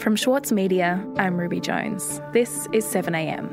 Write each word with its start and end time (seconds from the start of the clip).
From 0.00 0.16
Schwartz 0.16 0.50
Media, 0.50 1.06
I'm 1.18 1.38
Ruby 1.38 1.60
Jones. 1.60 2.22
This 2.32 2.66
is 2.72 2.86
7am. 2.86 3.50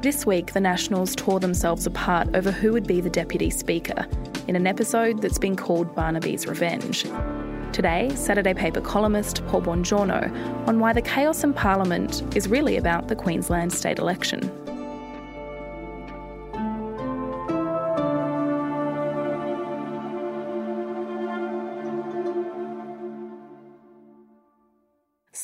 This 0.00 0.24
week, 0.24 0.52
the 0.52 0.60
Nationals 0.60 1.16
tore 1.16 1.40
themselves 1.40 1.86
apart 1.86 2.28
over 2.34 2.52
who 2.52 2.72
would 2.72 2.86
be 2.86 3.00
the 3.00 3.10
Deputy 3.10 3.50
Speaker 3.50 4.06
in 4.46 4.54
an 4.54 4.68
episode 4.68 5.20
that's 5.20 5.40
been 5.40 5.56
called 5.56 5.92
Barnaby's 5.96 6.46
Revenge. 6.46 7.02
Today, 7.72 8.12
Saturday 8.14 8.54
paper 8.54 8.80
columnist 8.80 9.44
Paul 9.48 9.62
Bongiorno 9.62 10.68
on 10.68 10.78
why 10.78 10.92
the 10.92 11.02
chaos 11.02 11.42
in 11.42 11.52
Parliament 11.52 12.22
is 12.36 12.46
really 12.46 12.76
about 12.76 13.08
the 13.08 13.16
Queensland 13.16 13.72
state 13.72 13.98
election. 13.98 14.48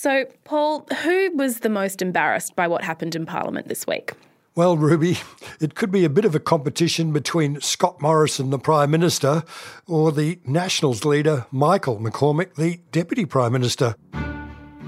So, 0.03 0.25
Paul, 0.45 0.87
who 1.03 1.31
was 1.37 1.61
the 1.61 1.69
most 1.69 2.01
embarrassed 2.01 2.57
by 2.57 2.67
what 2.69 2.83
happened 2.83 3.15
in 3.15 3.27
Parliament 3.27 3.69
this 3.69 3.87
week? 3.87 4.13
Well, 4.55 4.79
Ruby, 4.79 5.19
it 5.61 5.75
could 5.75 5.91
be 5.91 6.07
a 6.07 6.09
bit 6.09 6.25
of 6.25 6.35
a 6.35 6.41
competition 6.41 7.13
between 7.13 7.61
Scott 7.61 8.01
Morrison, 8.01 8.49
the 8.49 8.59
Prime 8.59 8.91
Minister, 8.91 9.45
or 9.87 10.11
the 10.11 10.39
Nationals 10.47 11.05
leader, 11.05 11.45
Michael 11.51 11.99
McCormack, 11.99 12.55
the 12.55 12.81
Deputy 12.93 13.27
Prime 13.27 13.53
Minister. 13.53 13.95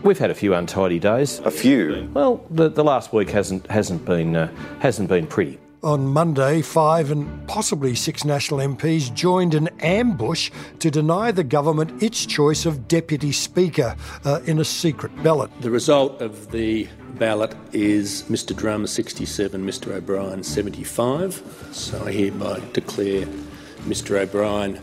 We've 0.02 0.18
had 0.18 0.30
a 0.30 0.34
few 0.34 0.54
untidy 0.54 0.98
days. 0.98 1.40
A 1.40 1.50
few. 1.50 2.08
Well, 2.14 2.42
the, 2.48 2.70
the 2.70 2.82
last 2.82 3.12
week 3.12 3.28
hasn't 3.28 3.66
hasn't 3.66 4.06
been 4.06 4.34
uh, 4.34 4.50
hasn't 4.80 5.10
been 5.10 5.26
pretty. 5.26 5.58
On 5.84 6.06
Monday, 6.06 6.62
five 6.62 7.10
and 7.10 7.48
possibly 7.48 7.96
six 7.96 8.24
National 8.24 8.60
MPs 8.60 9.12
joined 9.12 9.52
an 9.52 9.66
ambush 9.80 10.52
to 10.78 10.92
deny 10.92 11.32
the 11.32 11.42
government 11.42 12.00
its 12.00 12.24
choice 12.24 12.64
of 12.64 12.86
Deputy 12.86 13.32
Speaker 13.32 13.96
uh, 14.24 14.38
in 14.46 14.60
a 14.60 14.64
secret 14.64 15.10
ballot. 15.24 15.50
The 15.60 15.72
result 15.72 16.22
of 16.22 16.52
the 16.52 16.86
ballot 17.18 17.56
is 17.72 18.22
Mr 18.30 18.54
Drum 18.54 18.86
67, 18.86 19.60
Mr 19.66 19.90
O'Brien 19.92 20.44
75. 20.44 21.70
So 21.72 22.06
I 22.06 22.12
hereby 22.12 22.62
declare 22.72 23.26
Mr 23.80 24.20
O'Brien 24.20 24.80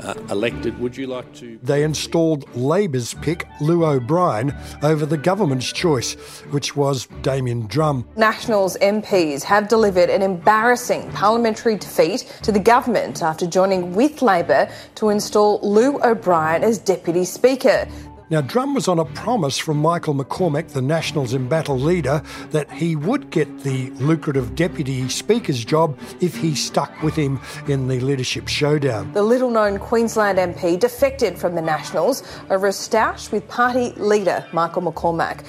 uh, 0.00 0.14
elected. 0.30 0.78
Would 0.78 0.96
you 0.96 1.06
like 1.06 1.32
to? 1.34 1.58
They 1.62 1.84
installed 1.84 2.54
Labor's 2.56 3.14
pick, 3.14 3.46
Lou 3.60 3.84
O'Brien, 3.84 4.54
over 4.82 5.06
the 5.06 5.16
government's 5.16 5.72
choice, 5.72 6.14
which 6.50 6.76
was 6.76 7.06
Damien 7.22 7.66
Drum. 7.66 8.06
Nationals 8.16 8.76
MPs 8.78 9.42
have 9.42 9.68
delivered 9.68 10.10
an 10.10 10.22
embarrassing 10.22 11.10
parliamentary 11.12 11.76
defeat 11.76 12.20
to 12.42 12.52
the 12.52 12.60
government 12.60 13.22
after 13.22 13.46
joining 13.46 13.94
with 13.94 14.22
Labor 14.22 14.70
to 14.96 15.10
install 15.10 15.60
Lou 15.62 16.02
O'Brien 16.02 16.62
as 16.62 16.78
Deputy 16.78 17.24
Speaker. 17.24 17.86
Now, 18.32 18.40
Drum 18.40 18.72
was 18.72 18.88
on 18.88 18.98
a 18.98 19.04
promise 19.04 19.58
from 19.58 19.76
Michael 19.76 20.14
McCormack, 20.14 20.68
the 20.68 20.80
Nationals 20.80 21.34
in 21.34 21.50
battle 21.50 21.78
leader, 21.78 22.22
that 22.48 22.72
he 22.72 22.96
would 22.96 23.28
get 23.28 23.62
the 23.62 23.90
lucrative 23.90 24.54
Deputy 24.54 25.06
Speaker's 25.10 25.62
job 25.62 25.98
if 26.22 26.34
he 26.34 26.54
stuck 26.54 27.02
with 27.02 27.14
him 27.14 27.42
in 27.68 27.88
the 27.88 28.00
leadership 28.00 28.48
showdown. 28.48 29.12
The 29.12 29.22
little 29.22 29.50
known 29.50 29.78
Queensland 29.78 30.38
MP 30.38 30.80
defected 30.80 31.36
from 31.36 31.54
the 31.54 31.60
Nationals 31.60 32.22
over 32.48 32.68
a 32.68 32.70
stoush 32.70 33.30
with 33.30 33.46
party 33.48 33.92
leader 33.98 34.46
Michael 34.54 34.80
McCormack. 34.80 35.44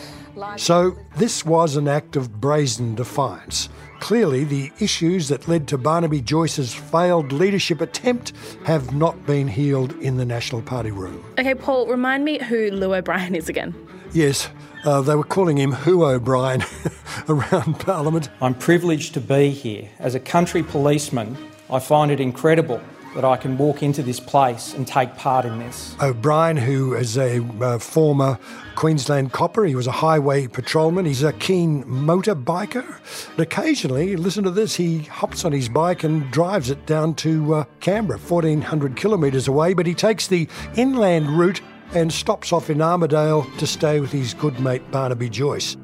So, 0.58 0.98
this 1.16 1.46
was 1.46 1.78
an 1.78 1.88
act 1.88 2.18
of 2.18 2.42
brazen 2.42 2.96
defiance. 2.96 3.70
Clearly, 4.04 4.44
the 4.44 4.70
issues 4.82 5.30
that 5.30 5.48
led 5.48 5.66
to 5.70 5.78
Barnaby 5.78 6.20
Joyce's 6.20 6.74
failed 6.74 7.32
leadership 7.32 7.80
attempt 7.80 8.34
have 8.66 8.94
not 8.94 9.26
been 9.26 9.48
healed 9.48 9.94
in 10.02 10.18
the 10.18 10.26
National 10.26 10.62
Party 10.62 10.92
room. 10.92 11.24
Okay, 11.40 11.56
Paul, 11.56 11.88
remind 11.88 12.26
me 12.26 12.38
who 12.38 12.70
Lou 12.70 12.94
O'Brien 12.94 13.34
is 13.34 13.48
again. 13.48 13.74
Yes, 14.12 14.50
uh, 14.84 15.00
they 15.00 15.16
were 15.16 15.24
calling 15.24 15.58
him 15.58 15.72
Who 15.72 16.04
O'Brien 16.04 16.66
around 17.30 17.80
Parliament. 17.80 18.28
I'm 18.42 18.56
privileged 18.56 19.14
to 19.14 19.22
be 19.22 19.52
here. 19.52 19.90
As 20.00 20.16
a 20.16 20.20
country 20.20 20.64
policeman, 20.64 21.38
I 21.70 21.80
find 21.80 22.12
it 22.12 22.20
incredible 22.20 22.82
that 23.16 23.26
I 23.26 23.38
can 23.38 23.58
walk 23.58 23.84
into 23.84 24.04
this 24.04 24.20
place 24.20 24.74
and 24.74 24.88
take 24.88 25.16
part 25.16 25.46
in 25.46 25.60
this. 25.60 25.96
O'Brien, 26.02 26.58
who 26.58 26.94
is 26.94 27.18
a 27.18 27.44
uh, 27.62 27.80
former 27.80 28.40
Queensland 28.76 29.32
copper, 29.32 29.66
he 29.66 29.76
was 29.76 29.88
a 29.88 29.92
highway 29.92 30.48
patrolman, 30.48 31.06
he's 31.06 31.24
a 31.24 31.34
keen 31.34 31.84
motorbiker. 31.84 32.86
And 33.32 33.40
occasionally, 33.40 34.16
listen 34.16 34.44
to 34.44 34.52
this, 34.52 34.76
he 34.76 35.00
hops 35.00 35.46
on 35.46 35.52
his 35.52 35.70
bike 35.70 36.04
and 36.04 36.30
drives 36.32 36.70
it 36.70 36.86
down 36.86 37.16
to 37.16 37.56
uh, 37.56 37.66
Canberra, 37.80 38.20
1400 38.20 38.96
kilometres 38.96 39.48
away, 39.48 39.74
but 39.74 39.86
he 39.86 39.94
takes 39.94 40.28
the 40.28 40.48
inland 40.76 41.30
route 41.30 41.62
and 41.94 42.12
stops 42.12 42.52
off 42.52 42.70
in 42.70 42.80
Armidale 42.80 43.46
to 43.58 43.68
stay 43.68 44.00
with 44.00 44.12
his 44.12 44.34
good 44.34 44.60
mate 44.60 44.90
Barnaby 44.92 45.30
Joyce. 45.30 45.78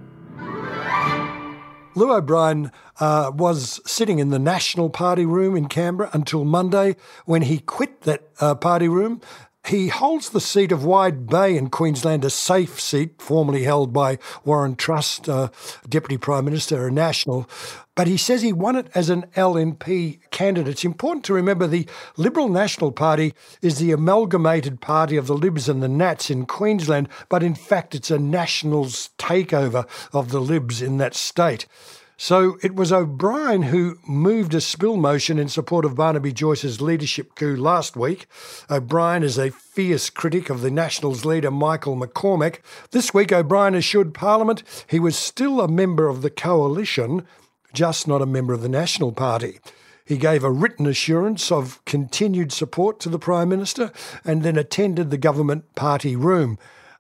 Lou 2.00 2.14
O'Brien 2.14 2.72
uh, 3.02 3.30
was 3.36 3.82
sitting 3.86 4.20
in 4.20 4.30
the 4.30 4.40
National 4.40 4.90
Party 4.90 5.26
room 5.26 5.58
in 5.58 5.68
Canberra 5.68 6.10
until 6.14 6.46
Monday 6.46 6.96
when 7.26 7.42
he 7.42 7.60
quit 7.60 8.04
that 8.04 8.24
uh, 8.40 8.56
party 8.56 8.88
room. 8.88 9.20
He 9.68 9.90
holds 9.90 10.30
the 10.30 10.42
seat 10.42 10.72
of 10.72 10.86
Wide 10.86 11.28
Bay 11.28 11.56
in 11.56 11.70
Queensland, 11.70 12.26
a 12.26 12.30
safe 12.30 12.80
seat 12.80 13.22
formerly 13.22 13.64
held 13.64 13.94
by 13.94 14.18
Warren 14.44 14.76
Truss, 14.76 15.28
uh, 15.28 15.50
Deputy 15.88 16.18
Prime 16.18 16.46
Minister, 16.46 16.88
a 16.88 16.92
national. 16.92 17.48
But 17.94 18.08
he 18.08 18.18
says 18.18 18.42
he 18.42 18.54
won 18.54 18.78
it 18.78 18.88
as 18.96 19.10
an 19.10 19.26
LNP 19.36 20.20
candidate. 20.32 20.72
It's 20.72 20.86
important 20.86 21.26
to 21.26 21.34
remember 21.34 21.68
the 21.68 21.88
Liberal 22.18 22.50
National 22.50 22.92
Party 22.92 23.34
is 23.62 23.78
the 23.78 23.92
amalgamated 23.92 24.80
party 24.82 25.18
of 25.18 25.28
the 25.28 25.36
Libs 25.36 25.68
and 25.68 25.84
the 25.84 25.90
Nats 25.90 26.30
in 26.32 26.46
Queensland, 26.46 27.10
but 27.28 27.44
in 27.44 27.54
fact 27.54 27.94
it's 27.94 28.10
a 28.10 28.18
Nationals 28.18 29.10
takeover 29.20 29.88
of 30.14 30.32
the 30.32 30.42
Libs 30.42 30.82
in 30.82 30.98
that 30.98 31.14
state. 31.14 31.68
So 32.22 32.58
it 32.62 32.76
was 32.76 32.92
O'Brien 32.92 33.62
who 33.62 33.98
moved 34.06 34.54
a 34.54 34.60
spill 34.60 34.98
motion 34.98 35.40
in 35.40 35.48
support 35.48 35.86
of 35.86 35.96
Barnaby 35.96 36.34
Joyce's 36.34 36.82
leadership 36.82 37.34
coup 37.34 37.56
last 37.56 37.96
week. 37.96 38.28
O'Brien 38.70 39.24
is 39.24 39.38
a 39.38 39.52
fierce 39.52 40.10
critic 40.10 40.50
of 40.50 40.60
the 40.60 40.70
Nationals 40.70 41.24
leader 41.24 41.50
Michael 41.50 41.96
McCormack. 41.96 42.58
This 42.92 43.14
week, 43.14 43.32
O'Brien 43.32 43.74
assured 43.74 44.14
Parliament 44.14 44.64
he 44.86 45.00
was 45.00 45.16
still 45.16 45.62
a 45.62 45.70
member 45.70 46.10
of 46.10 46.22
the 46.22 46.30
coalition, 46.30 47.26
just 47.74 48.06
not 48.06 48.22
a 48.22 48.26
member 48.26 48.52
of 48.52 48.64
the 48.64 48.68
National 48.68 49.14
Party. 49.14 49.62
He 50.04 50.18
gave 50.18 50.44
a 50.44 50.52
written 50.52 50.88
assurance 50.88 51.54
of 51.54 51.80
continued 51.86 52.52
support 52.52 53.00
to 53.00 53.08
the 53.08 53.18
Prime 53.18 53.48
Minister 53.48 53.94
and 54.26 54.44
then 54.44 54.58
attended 54.58 55.10
the 55.10 55.18
government 55.18 55.74
party 55.74 56.18
room. 56.18 56.60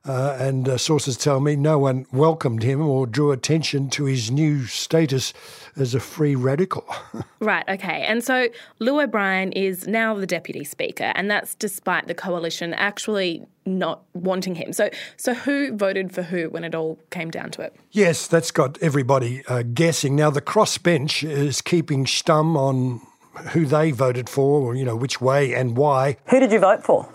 Uh, 0.09 0.35
and 0.39 0.67
uh, 0.67 0.75
sources 0.75 1.15
tell 1.15 1.39
me 1.39 1.55
no 1.55 1.77
one 1.77 2.03
welcomed 2.11 2.63
him 2.63 2.81
or 2.81 3.05
drew 3.05 3.31
attention 3.31 3.87
to 3.91 4.05
his 4.05 4.31
new 4.31 4.65
status 4.65 5.33
as 5.75 5.93
a 5.93 5.99
free 5.99 6.33
radical. 6.33 6.83
right, 7.39 7.63
okay. 7.69 8.01
And 8.07 8.23
so 8.23 8.47
Lou 8.79 8.99
O'Brien 8.99 9.51
is 9.51 9.87
now 9.87 10.15
the 10.15 10.25
deputy 10.25 10.63
speaker, 10.63 11.11
and 11.13 11.29
that's 11.29 11.53
despite 11.53 12.07
the 12.07 12.15
coalition 12.15 12.73
actually 12.73 13.45
not 13.67 14.01
wanting 14.15 14.55
him. 14.55 14.73
So, 14.73 14.89
so 15.15 15.35
who 15.35 15.77
voted 15.77 16.11
for 16.11 16.23
who 16.23 16.49
when 16.49 16.63
it 16.63 16.73
all 16.73 16.97
came 17.11 17.29
down 17.29 17.51
to 17.51 17.61
it? 17.61 17.75
Yes, 17.91 18.25
that's 18.25 18.49
got 18.49 18.81
everybody 18.81 19.45
uh, 19.45 19.61
guessing. 19.61 20.15
Now, 20.15 20.31
the 20.31 20.41
crossbench 20.41 21.21
is 21.21 21.61
keeping 21.61 22.05
stum 22.05 22.57
on 22.57 22.99
who 23.51 23.67
they 23.67 23.91
voted 23.91 24.27
for, 24.27 24.59
or, 24.59 24.73
you 24.73 24.85
know, 24.85 24.95
which 24.95 25.21
way 25.21 25.53
and 25.53 25.77
why. 25.77 26.17
Who 26.29 26.39
did 26.39 26.51
you 26.51 26.57
vote 26.57 26.83
for? 26.83 27.07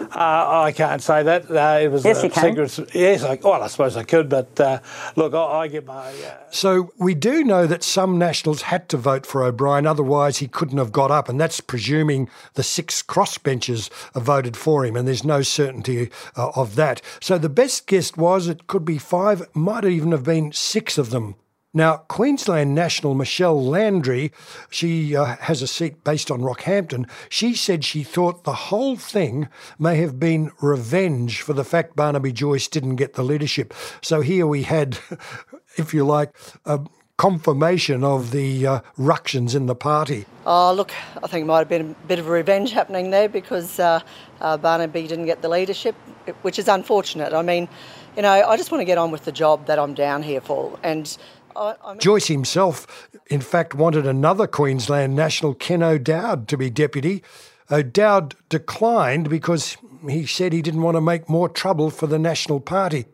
Uh, 0.00 0.62
I 0.64 0.72
can't 0.72 1.02
say 1.02 1.22
that. 1.22 1.50
Uh, 1.50 1.78
it 1.82 1.88
was 1.90 2.04
yes, 2.04 2.22
you 2.22 2.30
can. 2.30 2.68
Secret, 2.68 2.94
yes, 2.94 3.22
I, 3.22 3.38
well, 3.42 3.62
I 3.62 3.66
suppose 3.66 3.96
I 3.96 4.04
could, 4.04 4.28
but 4.28 4.58
uh, 4.60 4.80
look, 5.16 5.34
I, 5.34 5.38
I, 5.38 5.68
get 5.68 5.86
my. 5.86 6.08
Uh, 6.08 6.36
so 6.50 6.92
we 6.98 7.14
do 7.14 7.44
know 7.44 7.66
that 7.66 7.82
some 7.82 8.18
Nationals 8.18 8.62
had 8.62 8.88
to 8.90 8.96
vote 8.96 9.26
for 9.26 9.42
O'Brien, 9.42 9.86
otherwise 9.86 10.38
he 10.38 10.48
couldn't 10.48 10.78
have 10.78 10.92
got 10.92 11.10
up, 11.10 11.28
and 11.28 11.40
that's 11.40 11.60
presuming 11.60 12.28
the 12.54 12.62
six 12.62 13.02
crossbenchers 13.02 13.90
voted 14.14 14.56
for 14.56 14.84
him, 14.84 14.96
and 14.96 15.06
there's 15.06 15.24
no 15.24 15.42
certainty 15.42 16.10
uh, 16.36 16.50
of 16.54 16.76
that. 16.76 17.02
So 17.20 17.38
the 17.38 17.48
best 17.48 17.86
guess 17.86 18.16
was 18.16 18.48
it 18.48 18.66
could 18.66 18.84
be 18.84 18.98
five, 18.98 19.42
might 19.54 19.84
even 19.84 20.12
have 20.12 20.24
been 20.24 20.52
six 20.52 20.98
of 20.98 21.10
them 21.10 21.36
now, 21.78 21.98
Queensland 22.08 22.74
National 22.74 23.14
Michelle 23.14 23.64
Landry, 23.64 24.32
she 24.68 25.16
uh, 25.16 25.36
has 25.36 25.62
a 25.62 25.66
seat 25.66 26.04
based 26.04 26.30
on 26.30 26.40
Rockhampton. 26.40 27.08
She 27.28 27.54
said 27.54 27.84
she 27.84 28.02
thought 28.02 28.44
the 28.44 28.52
whole 28.52 28.96
thing 28.96 29.48
may 29.78 29.96
have 29.96 30.18
been 30.18 30.50
revenge 30.60 31.40
for 31.40 31.52
the 31.52 31.64
fact 31.64 31.96
Barnaby 31.96 32.32
Joyce 32.32 32.68
didn't 32.68 32.96
get 32.96 33.14
the 33.14 33.22
leadership. 33.22 33.72
So 34.02 34.20
here 34.20 34.46
we 34.46 34.64
had, 34.64 34.98
if 35.76 35.94
you 35.94 36.04
like, 36.04 36.36
a 36.66 36.80
confirmation 37.16 38.04
of 38.04 38.30
the 38.32 38.66
uh, 38.66 38.80
ructions 38.96 39.54
in 39.54 39.66
the 39.66 39.74
party. 39.74 40.24
Oh, 40.46 40.72
look, 40.72 40.92
I 41.22 41.26
think 41.26 41.42
it 41.42 41.46
might 41.46 41.58
have 41.58 41.68
been 41.68 41.90
a 41.90 42.06
bit 42.06 42.18
of 42.18 42.28
revenge 42.28 42.72
happening 42.72 43.10
there 43.10 43.28
because 43.28 43.78
uh, 43.78 44.00
uh 44.40 44.56
Barnaby 44.56 45.06
didn't 45.06 45.26
get 45.26 45.42
the 45.42 45.48
leadership, 45.48 45.94
which 46.42 46.58
is 46.58 46.68
unfortunate. 46.68 47.32
I 47.32 47.42
mean, 47.42 47.68
you 48.16 48.22
know, 48.22 48.30
I 48.30 48.56
just 48.56 48.72
want 48.72 48.80
to 48.80 48.84
get 48.84 48.98
on 48.98 49.10
with 49.10 49.24
the 49.24 49.32
job 49.32 49.66
that 49.66 49.78
I'm 49.78 49.94
down 49.94 50.22
here 50.24 50.40
for. 50.40 50.78
And 50.82 51.16
I, 51.58 51.74
I 51.84 51.90
mean, 51.92 52.00
Joyce 52.00 52.28
himself, 52.28 53.08
in 53.26 53.40
fact, 53.40 53.74
wanted 53.74 54.06
another 54.06 54.46
Queensland 54.46 55.16
national, 55.16 55.54
Ken 55.54 55.82
O'Dowd, 55.82 56.48
to 56.48 56.56
be 56.56 56.70
deputy. 56.70 57.22
O'Dowd 57.70 58.34
declined 58.48 59.28
because 59.28 59.76
he 60.08 60.24
said 60.26 60.52
he 60.52 60.62
didn't 60.62 60.82
want 60.82 60.96
to 60.96 61.00
make 61.00 61.28
more 61.28 61.48
trouble 61.48 61.90
for 61.90 62.06
the 62.06 62.18
National 62.18 62.60
Party. 62.60 63.06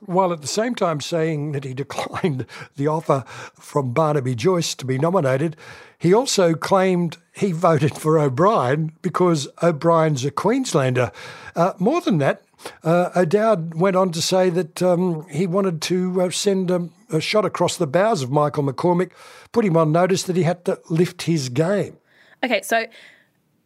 While 0.00 0.32
at 0.32 0.42
the 0.42 0.46
same 0.46 0.74
time 0.74 1.00
saying 1.00 1.52
that 1.52 1.64
he 1.64 1.74
declined 1.84 2.46
the 2.76 2.86
offer 2.86 3.24
from 3.54 3.92
Barnaby 3.92 4.34
Joyce 4.34 4.74
to 4.76 4.84
be 4.84 4.98
nominated, 4.98 5.56
he 5.98 6.14
also 6.14 6.54
claimed 6.54 7.16
he 7.32 7.52
voted 7.52 7.96
for 7.96 8.18
O'Brien 8.18 8.92
because 9.02 9.48
O'Brien's 9.62 10.24
a 10.24 10.30
Queenslander. 10.30 11.10
Uh, 11.56 11.72
more 11.78 12.00
than 12.00 12.18
that, 12.18 12.42
uh, 12.82 13.10
O'Dowd 13.16 13.74
went 13.74 13.96
on 13.96 14.10
to 14.12 14.22
say 14.22 14.50
that 14.50 14.82
um, 14.82 15.26
he 15.28 15.46
wanted 15.46 15.80
to 15.82 16.22
uh, 16.22 16.30
send 16.30 16.70
a, 16.70 16.88
a 17.10 17.20
shot 17.20 17.44
across 17.44 17.76
the 17.76 17.86
bows 17.86 18.22
of 18.22 18.30
Michael 18.30 18.64
McCormack, 18.64 19.12
put 19.52 19.64
him 19.64 19.76
on 19.76 19.92
notice 19.92 20.24
that 20.24 20.36
he 20.36 20.42
had 20.42 20.64
to 20.64 20.80
lift 20.88 21.22
his 21.22 21.48
game. 21.48 21.96
Okay, 22.44 22.62
so 22.62 22.86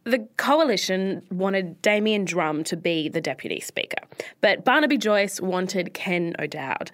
the 0.03 0.27
coalition 0.37 1.25
wanted 1.31 1.81
Damien 1.81 2.25
Drum 2.25 2.63
to 2.65 2.77
be 2.77 3.09
the 3.09 3.21
deputy 3.21 3.59
speaker, 3.59 4.01
but 4.41 4.65
Barnaby 4.65 4.97
Joyce 4.97 5.39
wanted 5.39 5.93
Ken 5.93 6.35
O'Dowd. 6.39 6.91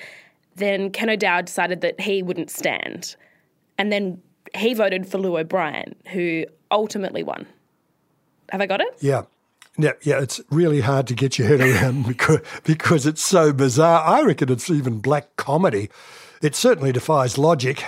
Then 0.55 0.91
Ken 0.91 1.09
O'Dowd 1.09 1.45
decided 1.45 1.81
that 1.81 1.99
he 2.01 2.21
wouldn't 2.21 2.51
stand, 2.51 3.15
and 3.77 3.91
then 3.91 4.21
he 4.55 4.73
voted 4.73 5.07
for 5.07 5.17
Lou 5.17 5.37
O'Brien, 5.37 5.95
who 6.11 6.45
ultimately 6.71 7.23
won. 7.23 7.47
Have 8.49 8.61
I 8.61 8.65
got 8.65 8.81
it? 8.81 8.97
Yeah. 8.99 9.23
Yeah, 9.79 9.93
yeah, 10.01 10.19
it's 10.19 10.41
really 10.51 10.81
hard 10.81 11.07
to 11.07 11.13
get 11.13 11.39
your 11.39 11.47
head 11.47 11.61
around 11.61 12.05
because 12.07 12.41
because 12.65 13.05
it's 13.05 13.23
so 13.23 13.53
bizarre. 13.53 14.03
I 14.03 14.23
reckon 14.23 14.51
it's 14.51 14.69
even 14.69 14.99
black 14.99 15.37
comedy. 15.37 15.89
It 16.41 16.53
certainly 16.53 16.91
defies 16.91 17.37
logic. 17.37 17.85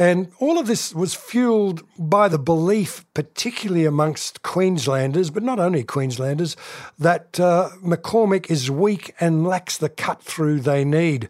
And 0.00 0.30
all 0.38 0.58
of 0.58 0.68
this 0.68 0.94
was 0.94 1.14
fueled 1.14 1.82
by 1.98 2.28
the 2.28 2.38
belief, 2.38 3.04
particularly 3.14 3.84
amongst 3.84 4.42
Queenslanders, 4.42 5.30
but 5.30 5.42
not 5.42 5.58
only 5.58 5.82
Queenslanders, 5.82 6.56
that 7.00 7.40
uh, 7.40 7.70
McCormack 7.84 8.48
is 8.48 8.70
weak 8.70 9.14
and 9.18 9.44
lacks 9.44 9.76
the 9.76 9.88
cut 9.88 10.22
through 10.22 10.60
they 10.60 10.84
need. 10.84 11.28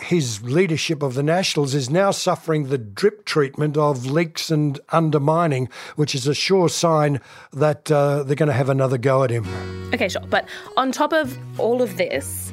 His 0.00 0.42
leadership 0.42 1.02
of 1.02 1.14
the 1.14 1.22
Nationals 1.22 1.74
is 1.74 1.90
now 1.90 2.10
suffering 2.10 2.68
the 2.68 2.78
drip 2.78 3.24
treatment 3.24 3.76
of 3.76 4.06
leaks 4.06 4.50
and 4.50 4.80
undermining, 4.90 5.68
which 5.96 6.14
is 6.14 6.26
a 6.26 6.34
sure 6.34 6.68
sign 6.68 7.20
that 7.52 7.90
uh, 7.90 8.22
they're 8.22 8.36
going 8.36 8.48
to 8.48 8.52
have 8.52 8.68
another 8.68 8.98
go 8.98 9.24
at 9.24 9.30
him. 9.30 9.46
Okay, 9.92 10.08
sure. 10.08 10.22
But 10.28 10.48
on 10.76 10.92
top 10.92 11.12
of 11.12 11.36
all 11.58 11.82
of 11.82 11.96
this, 11.96 12.52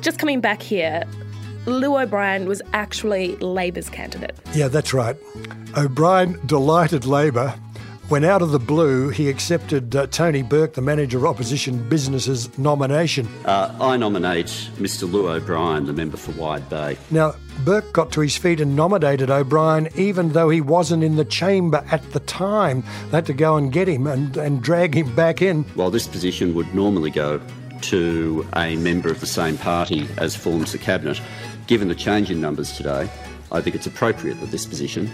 just 0.00 0.18
coming 0.18 0.40
back 0.40 0.62
here, 0.62 1.04
Lou 1.66 1.96
O'Brien 1.96 2.46
was 2.46 2.60
actually 2.72 3.36
Labor's 3.36 3.88
candidate. 3.88 4.36
Yeah, 4.54 4.68
that's 4.68 4.92
right. 4.92 5.16
O'Brien 5.76 6.40
delighted 6.46 7.06
Labor 7.06 7.54
when 8.12 8.24
out 8.24 8.42
of 8.42 8.50
the 8.50 8.58
blue 8.58 9.08
he 9.08 9.30
accepted 9.30 9.96
uh, 9.96 10.06
Tony 10.08 10.42
Burke, 10.42 10.74
the 10.74 10.82
manager 10.82 11.16
of 11.16 11.24
opposition 11.24 11.88
businesses, 11.88 12.58
nomination. 12.58 13.26
Uh, 13.46 13.74
I 13.80 13.96
nominate 13.96 14.48
Mr. 14.76 15.10
Lou 15.10 15.30
O'Brien, 15.30 15.86
the 15.86 15.94
member 15.94 16.18
for 16.18 16.32
Wide 16.32 16.68
Bay. 16.68 16.98
Now, 17.10 17.34
Burke 17.64 17.90
got 17.94 18.12
to 18.12 18.20
his 18.20 18.36
feet 18.36 18.60
and 18.60 18.76
nominated 18.76 19.30
O'Brien 19.30 19.88
even 19.96 20.32
though 20.32 20.50
he 20.50 20.60
wasn't 20.60 21.02
in 21.02 21.16
the 21.16 21.24
chamber 21.24 21.82
at 21.90 22.02
the 22.12 22.20
time. 22.20 22.84
They 23.04 23.16
had 23.16 23.24
to 23.26 23.32
go 23.32 23.56
and 23.56 23.72
get 23.72 23.88
him 23.88 24.06
and, 24.06 24.36
and 24.36 24.62
drag 24.62 24.94
him 24.94 25.14
back 25.16 25.40
in. 25.40 25.62
While 25.74 25.90
this 25.90 26.06
position 26.06 26.54
would 26.54 26.74
normally 26.74 27.08
go 27.08 27.40
to 27.80 28.46
a 28.56 28.76
member 28.76 29.10
of 29.10 29.20
the 29.20 29.26
same 29.26 29.56
party 29.56 30.06
as 30.18 30.36
forms 30.36 30.72
the 30.72 30.78
cabinet, 30.78 31.18
given 31.66 31.88
the 31.88 31.94
change 31.94 32.30
in 32.30 32.42
numbers 32.42 32.76
today, 32.76 33.08
I 33.50 33.62
think 33.62 33.74
it's 33.74 33.86
appropriate 33.86 34.38
that 34.40 34.50
this 34.50 34.66
position 34.66 35.10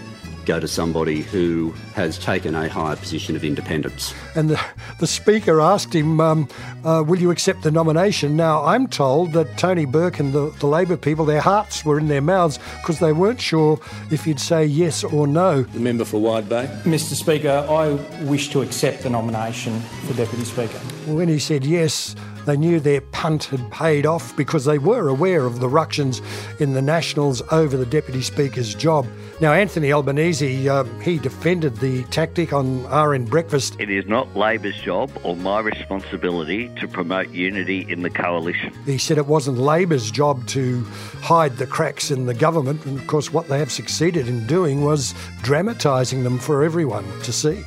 go 0.49 0.59
to 0.59 0.67
somebody 0.67 1.21
who 1.21 1.71
has 1.93 2.17
taken 2.17 2.55
a 2.55 2.67
higher 2.67 2.95
position 2.95 3.35
of 3.35 3.43
independence. 3.43 4.15
And 4.35 4.49
the, 4.49 4.59
the 4.99 5.05
Speaker 5.05 5.61
asked 5.61 5.93
him, 5.93 6.19
um, 6.19 6.49
uh, 6.83 7.03
Will 7.05 7.19
you 7.19 7.29
accept 7.29 7.61
the 7.61 7.69
nomination? 7.69 8.35
Now, 8.35 8.65
I'm 8.65 8.87
told 8.87 9.33
that 9.33 9.59
Tony 9.59 9.85
Burke 9.85 10.19
and 10.19 10.33
the, 10.33 10.49
the 10.59 10.65
Labor 10.65 10.97
people, 10.97 11.23
their 11.23 11.39
hearts 11.39 11.85
were 11.85 11.99
in 11.99 12.07
their 12.07 12.21
mouths 12.21 12.57
because 12.81 12.97
they 12.97 13.13
weren't 13.13 13.39
sure 13.39 13.79
if 14.09 14.25
he'd 14.25 14.39
say 14.39 14.65
yes 14.65 15.03
or 15.03 15.27
no. 15.27 15.61
The 15.61 15.79
member 15.79 16.03
for 16.03 16.19
Wide 16.19 16.49
Bay. 16.49 16.65
Mr 16.81 17.13
Speaker, 17.13 17.67
I 17.69 17.89
wish 18.23 18.49
to 18.49 18.63
accept 18.63 19.03
the 19.03 19.11
nomination 19.11 19.79
for 20.07 20.15
Deputy 20.15 20.45
Speaker. 20.45 20.79
When 21.05 21.27
he 21.27 21.37
said 21.37 21.63
yes, 21.63 22.15
they 22.49 22.57
knew 22.57 22.79
their 22.79 23.01
punt 23.01 23.45
had 23.45 23.71
paid 23.71 24.05
off 24.05 24.35
because 24.35 24.65
they 24.65 24.79
were 24.79 25.07
aware 25.07 25.45
of 25.45 25.59
the 25.59 25.69
ructions 25.69 26.21
in 26.59 26.73
the 26.73 26.81
Nationals 26.81 27.43
over 27.51 27.77
the 27.77 27.85
Deputy 27.85 28.21
Speaker's 28.21 28.73
job. 28.73 29.05
Now, 29.39 29.53
Anthony 29.53 29.93
Albanese, 29.93 30.67
uh, 30.67 30.83
he 31.01 31.19
defended 31.19 31.77
the 31.77 32.03
tactic 32.05 32.51
on 32.51 32.83
RN 32.87 33.25
Breakfast. 33.25 33.75
It 33.79 33.89
is 33.89 34.07
not 34.07 34.35
Labor's 34.35 34.79
job 34.81 35.11
or 35.23 35.35
my 35.35 35.59
responsibility 35.59 36.69
to 36.79 36.87
promote 36.87 37.29
unity 37.29 37.85
in 37.87 38.01
the 38.01 38.09
coalition. 38.09 38.73
He 38.85 38.97
said 38.97 39.17
it 39.17 39.27
wasn't 39.27 39.59
Labor's 39.59 40.09
job 40.09 40.45
to 40.47 40.81
hide 41.21 41.57
the 41.57 41.67
cracks 41.67 42.09
in 42.09 42.25
the 42.25 42.33
government, 42.33 42.85
and 42.85 42.99
of 42.99 43.05
course, 43.07 43.31
what 43.31 43.47
they 43.47 43.59
have 43.59 43.71
succeeded 43.71 44.27
in 44.27 44.47
doing 44.47 44.83
was 44.83 45.13
dramatising 45.43 46.23
them 46.23 46.39
for 46.39 46.63
everyone 46.63 47.05
to 47.21 47.31
see. 47.31 47.63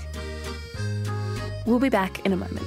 We'll 1.67 1.79
be 1.79 1.89
back 1.89 2.27
in 2.27 2.33
a 2.33 2.37
moment. 2.37 2.67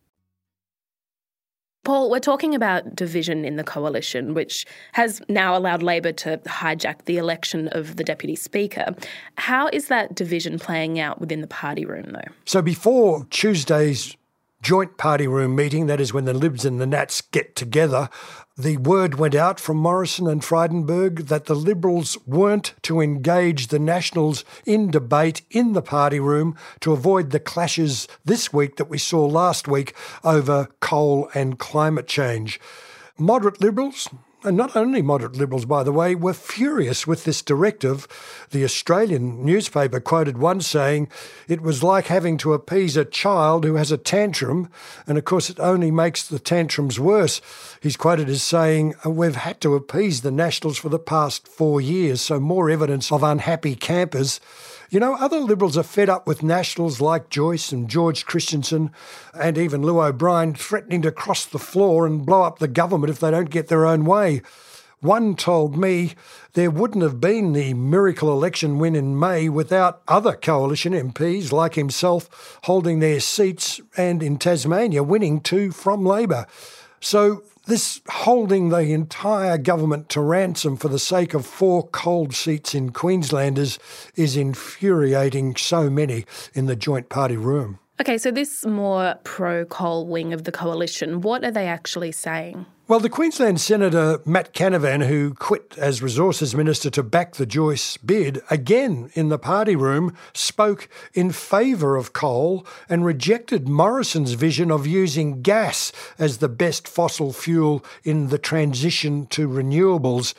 Paul, 1.83 2.11
we're 2.11 2.19
talking 2.19 2.53
about 2.53 2.95
division 2.95 3.43
in 3.43 3.55
the 3.55 3.63
coalition, 3.63 4.35
which 4.35 4.67
has 4.91 5.19
now 5.27 5.57
allowed 5.57 5.81
Labor 5.81 6.11
to 6.11 6.37
hijack 6.45 7.05
the 7.05 7.17
election 7.17 7.69
of 7.69 7.95
the 7.95 8.03
Deputy 8.03 8.35
Speaker. 8.35 8.95
How 9.37 9.67
is 9.73 9.87
that 9.87 10.13
division 10.13 10.59
playing 10.59 10.99
out 10.99 11.19
within 11.19 11.41
the 11.41 11.47
party 11.47 11.83
room, 11.85 12.11
though? 12.11 12.31
So 12.45 12.61
before 12.61 13.25
Tuesday's 13.31 14.15
joint 14.61 14.97
party 14.97 15.27
room 15.27 15.55
meeting, 15.55 15.87
that 15.87 16.01
is 16.01 16.13
when 16.13 16.25
the 16.25 16.33
Libs 16.33 16.65
and 16.65 16.79
the 16.79 16.85
Nats 16.85 17.21
get 17.21 17.55
together, 17.55 18.09
the 18.57 18.77
word 18.77 19.15
went 19.15 19.33
out 19.33 19.59
from 19.59 19.77
Morrison 19.77 20.27
and 20.27 20.41
Frydenberg 20.41 21.27
that 21.27 21.45
the 21.45 21.55
Liberals 21.55 22.17
weren't 22.27 22.73
to 22.83 23.01
engage 23.01 23.67
the 23.67 23.79
Nationals 23.79 24.45
in 24.65 24.91
debate 24.91 25.41
in 25.49 25.73
the 25.73 25.81
party 25.81 26.19
room 26.19 26.55
to 26.81 26.93
avoid 26.93 27.31
the 27.31 27.39
clashes 27.39 28.07
this 28.23 28.53
week 28.53 28.75
that 28.75 28.89
we 28.89 28.97
saw 28.97 29.25
last 29.25 29.67
week 29.67 29.95
over 30.23 30.67
coal 30.79 31.29
and 31.33 31.57
climate 31.57 32.07
change. 32.07 32.59
Moderate 33.17 33.61
Liberals, 33.61 34.09
and 34.43 34.57
not 34.57 34.75
only 34.75 35.01
moderate 35.01 35.35
Liberals, 35.35 35.65
by 35.65 35.83
the 35.83 35.91
way, 35.91 36.15
were 36.15 36.33
furious 36.33 37.05
with 37.05 37.23
this 37.23 37.41
directive. 37.41 38.07
The 38.49 38.63
Australian 38.63 39.45
newspaper 39.45 39.99
quoted 39.99 40.37
one 40.37 40.61
saying, 40.61 41.09
It 41.47 41.61
was 41.61 41.83
like 41.83 42.07
having 42.07 42.37
to 42.37 42.53
appease 42.53 42.97
a 42.97 43.05
child 43.05 43.63
who 43.63 43.75
has 43.75 43.91
a 43.91 43.97
tantrum, 43.97 44.69
and 45.05 45.17
of 45.17 45.25
course, 45.25 45.49
it 45.49 45.59
only 45.59 45.91
makes 45.91 46.27
the 46.27 46.39
tantrums 46.39 46.99
worse. 46.99 47.41
He's 47.81 47.97
quoted 47.97 48.29
as 48.29 48.41
saying, 48.41 48.95
We've 49.05 49.35
had 49.35 49.61
to 49.61 49.75
appease 49.75 50.21
the 50.21 50.31
Nationals 50.31 50.77
for 50.77 50.89
the 50.89 50.99
past 50.99 51.47
four 51.47 51.79
years, 51.79 52.21
so 52.21 52.39
more 52.39 52.69
evidence 52.69 53.11
of 53.11 53.23
unhappy 53.23 53.75
campers. 53.75 54.39
You 54.91 54.99
know, 54.99 55.15
other 55.15 55.39
Liberals 55.39 55.77
are 55.77 55.83
fed 55.83 56.09
up 56.09 56.27
with 56.27 56.43
Nationals 56.43 56.99
like 56.99 57.29
Joyce 57.29 57.71
and 57.71 57.89
George 57.89 58.25
Christensen 58.25 58.91
and 59.33 59.57
even 59.57 59.83
Lou 59.83 60.01
O'Brien 60.01 60.53
threatening 60.53 61.01
to 61.03 61.13
cross 61.13 61.45
the 61.45 61.57
floor 61.57 62.05
and 62.05 62.25
blow 62.25 62.43
up 62.43 62.59
the 62.59 62.67
government 62.67 63.09
if 63.09 63.21
they 63.21 63.31
don't 63.31 63.49
get 63.49 63.69
their 63.69 63.85
own 63.85 64.03
way. 64.03 64.41
One 64.99 65.37
told 65.37 65.77
me 65.77 66.15
there 66.55 66.69
wouldn't 66.69 67.03
have 67.03 67.21
been 67.21 67.53
the 67.53 67.73
miracle 67.73 68.33
election 68.33 68.79
win 68.79 68.97
in 68.97 69.17
May 69.17 69.47
without 69.47 70.01
other 70.09 70.33
coalition 70.33 70.91
MPs 70.91 71.53
like 71.53 71.75
himself 71.75 72.59
holding 72.63 72.99
their 72.99 73.21
seats 73.21 73.79
and 73.95 74.21
in 74.21 74.37
Tasmania 74.37 75.03
winning 75.03 75.39
two 75.39 75.71
from 75.71 76.05
Labor. 76.05 76.47
So 76.99 77.43
this 77.65 78.01
holding 78.09 78.69
the 78.69 78.91
entire 78.91 79.57
government 79.57 80.09
to 80.09 80.21
ransom 80.21 80.77
for 80.77 80.87
the 80.87 80.99
sake 80.99 81.33
of 81.33 81.45
four 81.45 81.87
cold 81.87 82.33
seats 82.33 82.73
in 82.73 82.91
Queenslanders 82.91 83.77
is 84.15 84.35
infuriating 84.35 85.55
so 85.55 85.89
many 85.89 86.25
in 86.53 86.65
the 86.65 86.75
joint 86.75 87.09
party 87.09 87.37
room. 87.37 87.79
Okay, 88.01 88.17
so 88.17 88.31
this 88.31 88.65
more 88.65 89.13
pro 89.23 89.63
coal 89.63 90.07
wing 90.07 90.33
of 90.33 90.45
the 90.45 90.51
coalition, 90.51 91.21
what 91.21 91.43
are 91.43 91.51
they 91.51 91.67
actually 91.67 92.11
saying? 92.11 92.65
Well, 92.87 92.99
the 92.99 93.09
Queensland 93.09 93.61
Senator 93.61 94.19
Matt 94.25 94.55
Canavan, 94.55 95.05
who 95.05 95.35
quit 95.35 95.75
as 95.77 96.01
Resources 96.01 96.55
Minister 96.55 96.89
to 96.89 97.03
back 97.03 97.35
the 97.35 97.45
Joyce 97.45 97.97
bid, 97.97 98.41
again 98.49 99.11
in 99.13 99.29
the 99.29 99.37
party 99.37 99.75
room 99.75 100.17
spoke 100.33 100.89
in 101.13 101.31
favour 101.31 101.95
of 101.95 102.11
coal 102.11 102.65
and 102.89 103.05
rejected 103.05 103.69
Morrison's 103.69 104.33
vision 104.33 104.71
of 104.71 104.87
using 104.87 105.43
gas 105.43 105.91
as 106.17 106.39
the 106.39 106.49
best 106.49 106.87
fossil 106.87 107.31
fuel 107.31 107.85
in 108.03 108.29
the 108.29 108.39
transition 108.39 109.27
to 109.27 109.47
renewables. 109.47 110.33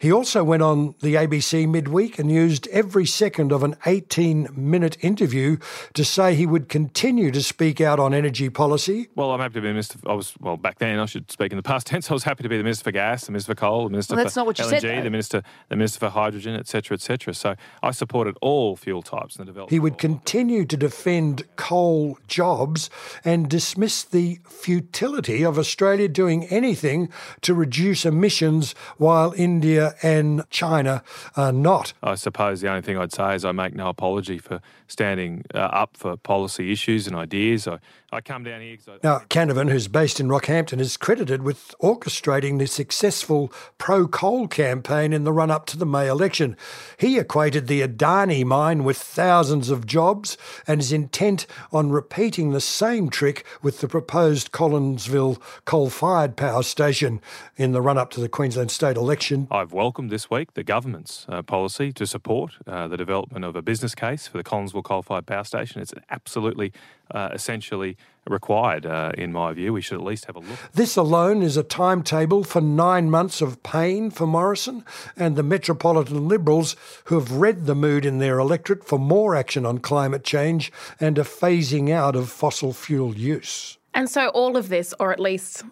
He 0.00 0.12
also 0.12 0.44
went 0.44 0.62
on 0.62 0.94
the 1.00 1.16
ABC 1.16 1.68
midweek 1.68 2.20
and 2.20 2.30
used 2.30 2.68
every 2.68 3.04
second 3.04 3.50
of 3.50 3.64
an 3.64 3.74
18 3.84 4.48
minute 4.56 4.96
interview 5.00 5.56
to 5.94 6.04
say 6.04 6.36
he 6.36 6.46
would 6.46 6.68
continue 6.68 7.32
to 7.32 7.42
speak 7.42 7.80
out 7.80 7.98
on 7.98 8.14
energy 8.14 8.48
policy. 8.48 9.08
Well, 9.16 9.32
I'm 9.32 9.40
happy 9.40 9.54
to 9.54 9.60
be 9.60 9.66
the 9.66 9.72
minister. 9.72 9.98
I 10.06 10.12
was, 10.12 10.34
well, 10.38 10.56
back 10.56 10.78
then, 10.78 11.00
I 11.00 11.06
should 11.06 11.32
speak 11.32 11.50
in 11.50 11.56
the 11.56 11.64
past 11.64 11.86
tense. 11.88 12.08
I 12.12 12.14
was 12.14 12.22
happy 12.22 12.44
to 12.44 12.48
be 12.48 12.56
the 12.56 12.62
minister 12.62 12.84
for 12.84 12.92
gas, 12.92 13.26
the 13.26 13.32
minister 13.32 13.54
for 13.54 13.58
coal, 13.58 13.84
the 13.84 13.90
minister 13.90 14.14
well, 14.14 14.24
that's 14.24 14.34
for 14.34 14.40
not 14.40 14.46
what 14.46 14.58
you 14.60 14.66
LNG, 14.66 14.80
said, 14.80 15.04
the 15.04 15.10
minister, 15.10 15.42
the 15.68 15.76
minister 15.76 15.98
for 15.98 16.10
hydrogen, 16.10 16.54
etc., 16.54 16.94
etc. 16.94 17.34
So 17.34 17.56
I 17.82 17.90
supported 17.90 18.36
all 18.40 18.76
fuel 18.76 19.02
types 19.02 19.34
in 19.34 19.42
the 19.42 19.46
development. 19.46 19.72
He 19.72 19.80
would 19.80 19.98
continue 19.98 20.64
to 20.64 20.76
defend 20.76 21.42
coal 21.56 22.18
jobs 22.28 22.88
and 23.24 23.50
dismiss 23.50 24.04
the 24.04 24.38
futility 24.48 25.42
of 25.42 25.58
Australia 25.58 26.06
doing 26.06 26.44
anything 26.44 27.08
to 27.40 27.52
reduce 27.52 28.06
emissions 28.06 28.76
while 28.96 29.34
India 29.36 29.87
and 30.02 30.44
China 30.50 31.02
are 31.36 31.52
not. 31.52 31.92
I 32.02 32.14
suppose 32.14 32.60
the 32.60 32.68
only 32.68 32.82
thing 32.82 32.98
I'd 32.98 33.12
say 33.12 33.34
is 33.34 33.44
I 33.44 33.52
make 33.52 33.74
no 33.74 33.88
apology 33.88 34.38
for 34.38 34.60
standing 34.88 35.44
uh, 35.54 35.58
up 35.58 35.96
for 35.96 36.16
policy 36.16 36.72
issues 36.72 37.06
and 37.06 37.14
ideas. 37.14 37.68
I, 37.68 37.78
I 38.10 38.20
come 38.22 38.42
down 38.42 38.62
here 38.62 38.76
because 38.76 39.00
Now, 39.04 39.20
Canavan, 39.28 39.70
who's 39.70 39.86
based 39.86 40.18
in 40.18 40.28
Rockhampton, 40.28 40.80
is 40.80 40.96
credited 40.96 41.42
with 41.42 41.74
orchestrating 41.80 42.58
the 42.58 42.66
successful 42.66 43.52
pro 43.76 44.08
coal 44.08 44.48
campaign 44.48 45.12
in 45.12 45.24
the 45.24 45.32
run 45.32 45.50
up 45.50 45.66
to 45.66 45.78
the 45.78 45.86
May 45.86 46.08
election. 46.08 46.56
He 46.98 47.18
equated 47.18 47.66
the 47.66 47.82
Adani 47.82 48.44
mine 48.44 48.82
with 48.82 48.96
thousands 48.96 49.68
of 49.68 49.86
jobs 49.86 50.38
and 50.66 50.80
is 50.80 50.90
intent 50.90 51.46
on 51.70 51.90
repeating 51.90 52.50
the 52.50 52.60
same 52.60 53.10
trick 53.10 53.44
with 53.62 53.80
the 53.80 53.88
proposed 53.88 54.52
Collinsville 54.52 55.40
coal 55.66 55.90
fired 55.90 56.36
power 56.36 56.62
station 56.62 57.20
in 57.56 57.72
the 57.72 57.82
run 57.82 57.98
up 57.98 58.10
to 58.10 58.20
the 58.20 58.28
Queensland 58.28 58.70
state 58.70 58.96
election. 58.96 59.46
I've 59.50 59.72
welcomed 59.72 60.10
this 60.10 60.30
week 60.30 60.54
the 60.54 60.64
government's 60.64 61.26
uh, 61.28 61.42
policy 61.42 61.92
to 61.92 62.06
support 62.06 62.54
uh, 62.66 62.88
the 62.88 62.96
development 62.96 63.44
of 63.44 63.54
a 63.54 63.62
business 63.62 63.94
case 63.94 64.26
for 64.26 64.38
the 64.38 64.44
Collinsville 64.44 64.77
coal-fired 64.82 65.26
power 65.26 65.44
station. 65.44 65.80
It's 65.80 65.94
absolutely, 66.10 66.72
uh, 67.10 67.30
essentially 67.32 67.96
required, 68.26 68.84
uh, 68.84 69.12
in 69.16 69.32
my 69.32 69.52
view. 69.52 69.72
We 69.72 69.80
should 69.80 69.98
at 69.98 70.04
least 70.04 70.26
have 70.26 70.36
a 70.36 70.40
look. 70.40 70.58
This 70.74 70.96
alone 70.96 71.42
is 71.42 71.56
a 71.56 71.62
timetable 71.62 72.44
for 72.44 72.60
nine 72.60 73.10
months 73.10 73.40
of 73.40 73.62
pain 73.62 74.10
for 74.10 74.26
Morrison 74.26 74.84
and 75.16 75.36
the 75.36 75.42
Metropolitan 75.42 76.28
Liberals 76.28 76.76
who 77.04 77.18
have 77.18 77.32
read 77.32 77.66
the 77.66 77.74
mood 77.74 78.04
in 78.04 78.18
their 78.18 78.38
electorate 78.38 78.84
for 78.84 78.98
more 78.98 79.34
action 79.34 79.64
on 79.64 79.78
climate 79.78 80.24
change 80.24 80.70
and 81.00 81.18
a 81.18 81.22
phasing 81.22 81.90
out 81.90 82.14
of 82.14 82.28
fossil 82.28 82.72
fuel 82.72 83.16
use. 83.16 83.78
And 83.94 84.08
so 84.10 84.28
all 84.28 84.56
of 84.56 84.68
this, 84.68 84.94
or 85.00 85.12
at 85.12 85.20
least 85.20 85.64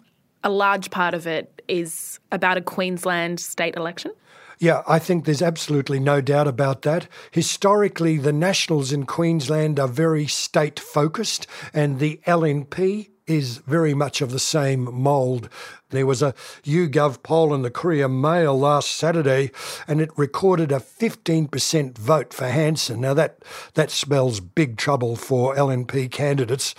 a 0.43 0.49
large 0.49 0.89
part 0.89 1.13
of 1.13 1.27
it, 1.27 1.61
is 1.67 2.19
about 2.31 2.57
a 2.57 2.61
Queensland 2.61 3.39
state 3.39 3.75
election? 3.75 4.11
Yeah, 4.59 4.81
I 4.87 4.97
think 4.97 5.25
there's 5.25 5.41
absolutely 5.41 5.99
no 5.99 6.19
doubt 6.19 6.47
about 6.47 6.81
that. 6.81 7.07
Historically, 7.29 8.17
the 8.17 8.33
Nationals 8.33 8.91
in 8.91 9.05
Queensland 9.05 9.79
are 9.79 9.87
very 9.87 10.25
state 10.25 10.79
focused, 10.79 11.45
and 11.75 11.99
the 11.99 12.19
LNP 12.25 13.09
is 13.27 13.57
very 13.57 13.93
much 13.93 14.19
of 14.21 14.31
the 14.31 14.39
same 14.39 14.91
mould. 14.91 15.47
There 15.89 16.07
was 16.07 16.23
a 16.23 16.33
YouGov 16.63 17.21
poll 17.21 17.53
in 17.53 17.61
the 17.61 17.69
Courier 17.69 18.09
Mail 18.09 18.57
last 18.57 18.91
Saturday, 18.91 19.51
and 19.87 20.01
it 20.01 20.17
recorded 20.17 20.71
a 20.71 20.79
15% 20.79 21.97
vote 21.97 22.33
for 22.33 22.47
Hanson. 22.47 23.01
Now, 23.01 23.13
that, 23.13 23.43
that 23.75 23.91
spells 23.91 24.39
big 24.39 24.77
trouble 24.77 25.15
for 25.15 25.55
LNP 25.55 26.09
candidates. 26.09 26.73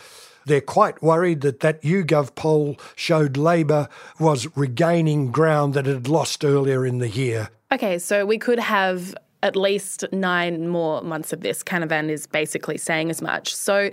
They're 0.46 0.60
quite 0.60 1.00
worried 1.02 1.42
that 1.42 1.60
that 1.60 1.82
YouGov 1.82 2.34
poll 2.34 2.76
showed 2.96 3.36
Labor 3.36 3.88
was 4.18 4.56
regaining 4.56 5.30
ground 5.30 5.74
that 5.74 5.86
it 5.86 5.94
had 5.94 6.08
lost 6.08 6.44
earlier 6.44 6.84
in 6.84 6.98
the 6.98 7.10
year. 7.10 7.50
Okay, 7.70 7.98
so 7.98 8.24
we 8.24 8.38
could 8.38 8.58
have 8.58 9.14
at 9.42 9.54
least 9.54 10.04
nine 10.10 10.68
more 10.68 11.02
months 11.02 11.32
of 11.32 11.42
this. 11.42 11.62
Canavan 11.62 12.08
is 12.08 12.26
basically 12.26 12.78
saying 12.78 13.10
as 13.10 13.20
much. 13.20 13.54
So, 13.54 13.90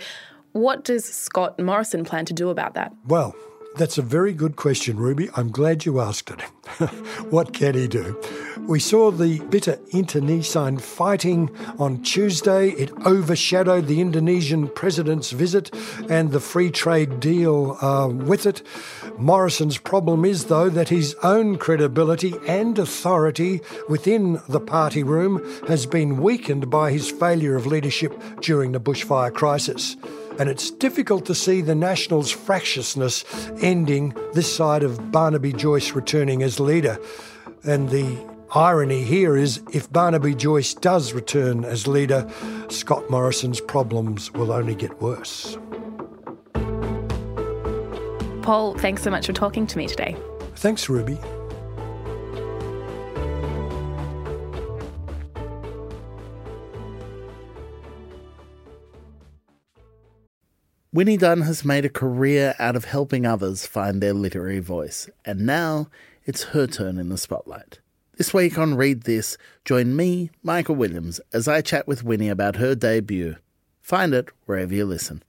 what 0.54 0.86
does 0.86 1.04
Scott 1.04 1.60
Morrison 1.60 2.06
plan 2.06 2.26
to 2.26 2.34
do 2.34 2.50
about 2.50 2.74
that? 2.76 2.94
Well, 3.08 3.36
that's 3.78 3.98
a 3.98 4.02
very 4.02 4.34
good 4.34 4.56
question, 4.56 4.98
Ruby. 4.98 5.30
I'm 5.36 5.52
glad 5.52 5.86
you 5.86 6.00
asked 6.00 6.32
it. 6.32 6.42
what 7.30 7.54
can 7.54 7.74
he 7.76 7.88
do? 7.88 8.20
We 8.68 8.80
saw 8.80 9.12
the 9.12 9.40
bitter 9.42 9.80
internecine 9.92 10.80
fighting 10.80 11.56
on 11.78 12.02
Tuesday. 12.02 12.70
It 12.70 12.92
overshadowed 13.06 13.88
the 13.88 14.02
Indonesian 14.02 14.70
president's 14.70 15.32
visit 15.32 15.72
and 16.10 16.32
the 16.32 16.40
free 16.40 16.72
trade 16.72 17.20
deal 17.20 17.78
uh, 17.82 18.08
with 18.08 18.46
it. 18.46 18.64
Morrison's 19.18 19.78
problem 19.78 20.26
is, 20.26 20.46
though, 20.46 20.70
that 20.70 20.90
his 20.90 21.16
own 21.22 21.58
credibility 21.58 22.34
and 22.48 22.80
authority 22.80 23.62
within 23.88 24.42
the 24.50 24.60
party 24.60 25.04
room 25.04 25.42
has 25.68 25.86
been 25.86 26.22
weakened 26.22 26.70
by 26.70 26.92
his 26.92 27.12
failure 27.12 27.56
of 27.56 27.68
leadership 27.68 28.20
during 28.42 28.72
the 28.72 28.80
bushfire 28.80 29.34
crisis 29.34 29.96
and 30.40 30.50
it's 30.50 30.72
difficult 30.72 31.26
to 31.26 31.36
see 31.36 31.62
the 31.62 31.76
Nationals' 31.76 32.32
fractiousness 32.32 33.24
ending 33.62 34.16
this 34.34 34.54
side 34.54 34.84
of 34.84 35.12
Barnaby 35.12 35.54
Joyce 35.54 35.92
returning 35.92 36.44
as 36.44 36.60
leader. 36.60 36.98
And 37.64 37.90
the 37.90 38.18
irony 38.54 39.04
here 39.04 39.36
is 39.36 39.62
if 39.74 39.92
Barnaby 39.92 40.36
Joyce 40.36 40.74
does 40.74 41.14
return 41.14 41.66
as 41.66 41.88
leader, 41.88 42.30
Scott 42.70 43.10
Morrison's 43.10 43.62
problems 43.62 44.32
will 44.34 44.52
only 44.52 44.76
get 44.76 45.02
worse. 45.02 45.58
Paul, 48.42 48.78
thanks 48.78 49.02
so 49.02 49.10
much 49.10 49.26
for 49.26 49.34
talking 49.34 49.66
to 49.66 49.78
me 49.78 49.88
today. 49.88 50.16
Thanks, 50.56 50.88
Ruby. 50.88 51.18
Winnie 60.96 61.18
Dunn 61.18 61.42
has 61.42 61.66
made 61.66 61.84
a 61.84 61.90
career 61.90 62.56
out 62.58 62.78
of 62.78 62.86
helping 62.86 63.26
others 63.26 63.68
find 63.68 64.00
their 64.00 64.14
literary 64.14 64.60
voice, 64.60 65.10
and 65.26 65.42
now 65.42 65.90
it's 66.26 66.44
her 66.56 66.68
turn 66.68 66.98
in 66.98 67.10
the 67.10 67.18
spotlight. 67.18 67.82
This 68.18 68.34
week 68.34 68.58
on 68.58 68.76
Read 68.76 69.02
This, 69.04 69.38
join 69.66 69.94
me, 69.94 70.30
Michael 70.42 70.76
Williams, 70.76 71.20
as 71.34 71.50
I 71.50 71.60
chat 71.60 71.86
with 71.86 72.06
Winnie 72.06 72.30
about 72.30 72.56
her 72.56 72.76
debut. 72.76 73.36
Find 73.82 74.14
it 74.14 74.30
wherever 74.46 74.74
you 74.74 74.86
listen. 74.86 75.22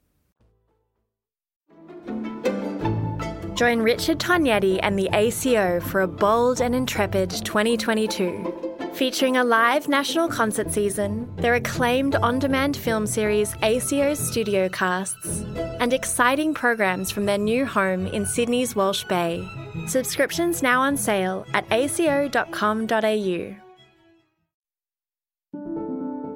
Join 3.56 3.80
Richard 3.80 4.20
Tognetti 4.20 4.78
and 4.85 4.96
the 4.96 5.11
ACO 5.12 5.80
for 5.80 6.02
a 6.02 6.06
bold 6.06 6.61
and 6.61 6.76
intrepid 6.76 7.30
2022. 7.44 8.75
Featuring 8.96 9.36
a 9.36 9.44
live 9.44 9.88
national 9.88 10.26
concert 10.26 10.72
season, 10.72 11.30
their 11.36 11.56
acclaimed 11.56 12.16
on 12.16 12.38
demand 12.38 12.78
film 12.78 13.06
series 13.06 13.52
ACO's 13.62 14.18
Studio 14.18 14.70
Casts, 14.70 15.42
and 15.80 15.92
exciting 15.92 16.54
programs 16.54 17.10
from 17.10 17.26
their 17.26 17.36
new 17.36 17.66
home 17.66 18.06
in 18.06 18.24
Sydney's 18.24 18.74
Walsh 18.74 19.04
Bay. 19.04 19.46
Subscriptions 19.86 20.62
now 20.62 20.80
on 20.80 20.96
sale 20.96 21.44
at 21.52 21.70
aco.com.au. 21.70 23.54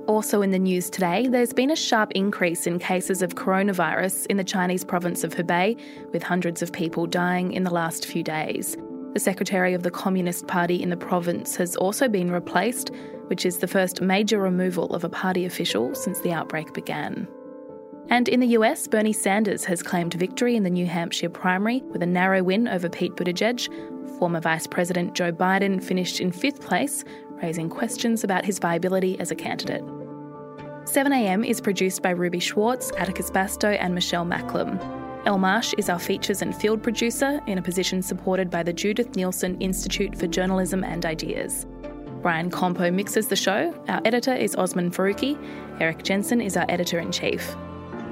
Also 0.06 0.42
in 0.42 0.50
the 0.50 0.58
news 0.58 0.90
today, 0.90 1.28
there's 1.28 1.54
been 1.54 1.70
a 1.70 1.76
sharp 1.76 2.12
increase 2.12 2.66
in 2.66 2.78
cases 2.78 3.22
of 3.22 3.36
coronavirus 3.36 4.26
in 4.26 4.36
the 4.36 4.44
Chinese 4.44 4.84
province 4.84 5.24
of 5.24 5.34
Hubei, 5.34 5.80
with 6.12 6.22
hundreds 6.22 6.60
of 6.60 6.70
people 6.72 7.06
dying 7.06 7.54
in 7.54 7.64
the 7.64 7.72
last 7.72 8.04
few 8.04 8.22
days. 8.22 8.76
The 9.12 9.20
secretary 9.20 9.74
of 9.74 9.82
the 9.82 9.90
Communist 9.90 10.46
Party 10.46 10.80
in 10.80 10.88
the 10.88 10.96
province 10.96 11.56
has 11.56 11.74
also 11.74 12.08
been 12.08 12.30
replaced, 12.30 12.92
which 13.26 13.44
is 13.44 13.58
the 13.58 13.66
first 13.66 14.00
major 14.00 14.38
removal 14.38 14.94
of 14.94 15.02
a 15.02 15.08
party 15.08 15.44
official 15.44 15.96
since 15.96 16.20
the 16.20 16.32
outbreak 16.32 16.72
began. 16.74 17.26
And 18.08 18.28
in 18.28 18.38
the 18.38 18.48
US, 18.58 18.86
Bernie 18.86 19.12
Sanders 19.12 19.64
has 19.64 19.82
claimed 19.82 20.14
victory 20.14 20.54
in 20.54 20.62
the 20.62 20.70
New 20.70 20.86
Hampshire 20.86 21.28
primary 21.28 21.80
with 21.86 22.04
a 22.04 22.06
narrow 22.06 22.44
win 22.44 22.68
over 22.68 22.88
Pete 22.88 23.16
Buttigieg, 23.16 23.68
Former 24.18 24.40
Vice 24.40 24.68
President 24.68 25.14
Joe 25.14 25.32
Biden 25.32 25.82
finished 25.82 26.20
in 26.20 26.30
fifth 26.30 26.60
place, 26.60 27.04
raising 27.42 27.68
questions 27.68 28.22
about 28.22 28.44
his 28.44 28.60
viability 28.60 29.18
as 29.18 29.32
a 29.32 29.36
candidate. 29.36 29.82
7am 30.84 31.44
is 31.44 31.60
produced 31.60 32.00
by 32.00 32.10
Ruby 32.10 32.38
Schwartz, 32.38 32.92
Atticus 32.96 33.30
Bastow, 33.30 33.76
and 33.80 33.92
Michelle 33.92 34.24
Macklem. 34.24 34.78
Elle 35.26 35.38
Marsh 35.38 35.74
is 35.76 35.90
our 35.90 35.98
features 35.98 36.40
and 36.40 36.56
field 36.56 36.82
producer 36.82 37.40
in 37.46 37.58
a 37.58 37.62
position 37.62 38.00
supported 38.00 38.48
by 38.48 38.62
the 38.62 38.72
Judith 38.72 39.12
Neilson 39.12 39.60
Institute 39.60 40.18
for 40.18 40.26
Journalism 40.26 40.82
and 40.82 41.04
Ideas. 41.04 41.66
Brian 42.22 42.50
Compo 42.50 42.90
mixes 42.90 43.28
the 43.28 43.36
show. 43.36 43.74
Our 43.88 44.00
editor 44.06 44.34
is 44.34 44.56
Osman 44.56 44.90
Faruqi. 44.90 45.38
Erik 45.78 46.02
Jensen 46.02 46.40
is 46.40 46.56
our 46.56 46.64
editor 46.70 46.98
in 46.98 47.12
chief. 47.12 47.54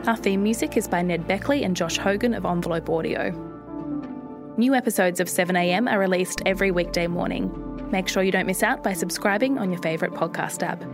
Our 0.06 0.16
theme 0.16 0.42
music 0.42 0.76
is 0.76 0.86
by 0.86 1.00
Ned 1.00 1.26
Beckley 1.26 1.64
and 1.64 1.74
Josh 1.74 1.96
Hogan 1.96 2.34
of 2.34 2.44
Envelope 2.44 2.90
Audio. 2.90 3.30
New 4.58 4.74
episodes 4.74 5.18
of 5.18 5.28
7am 5.28 5.90
are 5.90 5.98
released 5.98 6.42
every 6.44 6.70
weekday 6.70 7.06
morning. 7.06 7.50
Make 7.90 8.08
sure 8.08 8.22
you 8.22 8.32
don't 8.32 8.46
miss 8.46 8.62
out 8.62 8.82
by 8.82 8.92
subscribing 8.92 9.58
on 9.58 9.72
your 9.72 9.80
favourite 9.80 10.12
podcast 10.12 10.62
app. 10.62 10.84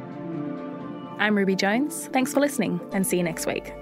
I'm 1.19 1.37
Ruby 1.37 1.57
Jones. 1.57 2.09
Thanks 2.13 2.33
for 2.33 2.41
listening 2.41 2.81
and 2.93 3.05
see 3.05 3.17
you 3.17 3.25
next 3.25 3.47
week. 3.47 3.75